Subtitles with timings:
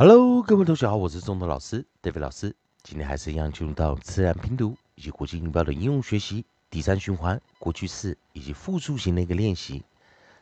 [0.00, 2.56] Hello，各位同学好，我是中德老师 David 老师。
[2.82, 9.84] 今天还是一样进入到自然拼读以及国际音标的应用学习第三循环过去式以及复数型的一个练习。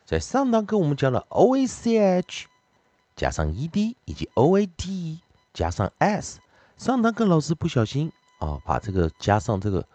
[0.05, 2.47] 在上堂课我们教了 O A C H
[3.17, 5.19] 加上 E D 以及 O A T
[5.53, 6.39] 加上 S。
[6.77, 9.85] 上堂课老师不小心啊，把这个加上这个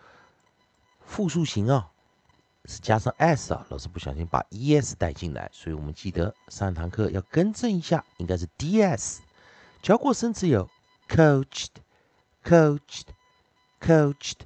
[1.07, 1.91] 复数型啊，
[2.67, 9.23] 是加上 S 啊，老师不小心把 E S 带进来，所以我们记得上堂课要更正一下，应该是 D S。
[9.85, 10.71] 教过生词有
[11.07, 11.69] coached、
[12.43, 13.09] coached、
[13.79, 14.39] coached，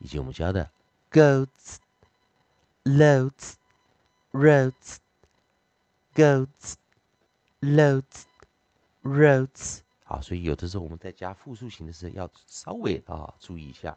[0.00, 0.70] 以及我们教的
[1.10, 1.78] goats、
[2.84, 3.54] loads、
[4.32, 4.98] roads、
[6.14, 6.74] goats、
[7.62, 8.24] loads、
[9.02, 9.78] roads。
[10.04, 13.96] 好，所以有的时候我们在加复数型的时候要稍微啊注意一下。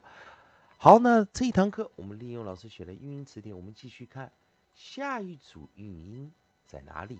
[0.77, 4.31] 好，那这一堂课我们利用老师写的运音词典，我们继续看
[4.73, 6.31] 下一组运音
[6.65, 7.19] 在哪里。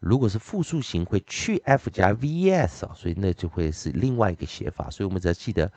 [0.00, 4.90] 如果是复数型会去 f 加 vs 啊，所以那就会是另外一个写法。
[4.90, 5.70] 所以我们只要记得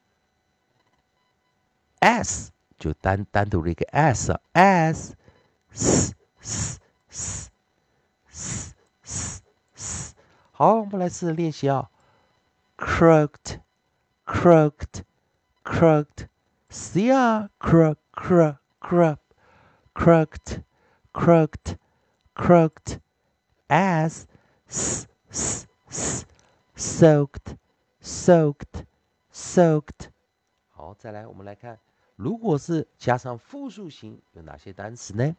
[1.99, 5.15] S 就单单独的一个 s s
[5.71, 7.91] s s s
[8.29, 9.41] s s
[9.75, 10.15] s。
[10.51, 11.89] 好，我们来试着练习啊
[12.77, 13.61] ，crooked
[14.25, 15.03] crooked
[15.63, 16.27] crooked
[16.69, 19.17] c r crook crook crook
[19.93, 20.63] crooked
[21.13, 21.77] crooked
[22.35, 22.99] crooked
[23.67, 24.27] s
[24.67, 26.25] s s s
[26.75, 27.57] soaked
[28.01, 28.85] soaked
[29.33, 30.09] soaked。
[30.69, 31.79] 好，再来我们来看。
[32.17, 35.35] 如果是加上复数型，有哪些单词呢？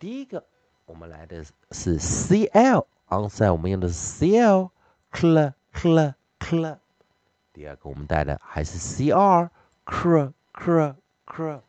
[0.00, 0.44] 第一个，
[0.86, 6.78] 我们来的是 C L，onside 我们用的是 C L，cl cl cl。
[7.52, 10.96] 第二个，我们带的还是 C R，cr cr
[11.26, 11.60] cr。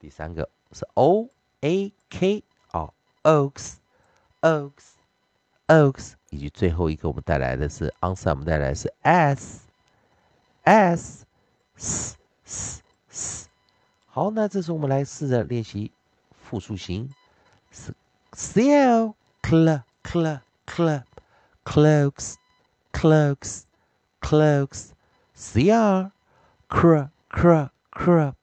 [0.00, 1.30] 第三个是 O
[1.60, 2.42] A K
[2.72, 2.92] 啊
[3.22, 3.74] ，oaks
[4.42, 4.94] oaks
[5.68, 6.14] oaks。
[6.30, 9.60] 以及最后一个，我们带来的是 onside 我们带来的是 S
[10.64, 11.24] S
[11.76, 12.83] S S。
[14.13, 15.91] 好，那这时候我们来试着练习
[16.31, 17.13] 复数型，
[18.33, 21.03] sell club club club
[21.63, 22.35] cloaks
[22.91, 23.63] cloaks
[24.19, 24.89] cloaks
[25.35, 26.11] cr
[26.69, 28.33] cr cr cr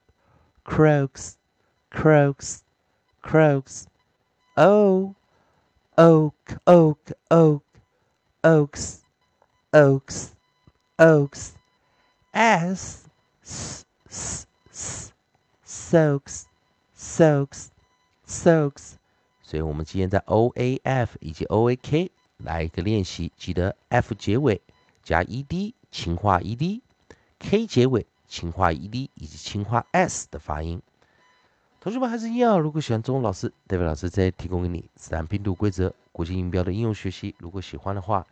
[0.64, 1.36] croaks
[1.90, 2.62] croaks
[3.22, 3.86] croaks
[4.56, 5.14] o
[5.96, 6.34] oak
[6.64, 7.62] oak oak
[8.42, 9.02] oaks
[9.72, 10.34] oaks
[10.98, 11.52] oaks
[12.32, 13.04] s
[13.42, 15.12] s s s
[15.91, 16.43] soaks
[16.97, 17.67] soaks
[18.25, 18.93] soaks，
[19.41, 24.61] 所以我们今天在 o a f 以及 o a k 来一个练习，记得 f 结尾
[25.03, 30.81] 加 e d 轻化 e d，k 结尾轻化 e d 以及轻化 s 的发音。
[31.81, 37.35] 同学们还是一样，如果喜欢中文老师，David 老师再提供给你自然拼读规则、国际音标的应用学习。
[37.37, 38.25] 如果喜欢的话，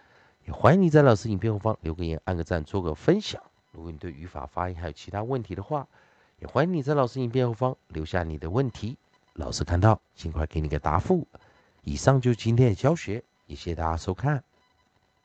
[0.46, 3.44] 也欢迎你在老师影片后方留个言、按个赞、做个分享。
[3.74, 5.86] 如果你对语法、发音还有其他问题的话，
[6.40, 8.98] 也欢迎你在老师影片后方留下你的问题，
[9.34, 11.28] 老师看到尽快给你个答复。
[11.84, 14.44] 以上就是今天的教学，也谢谢大家收看。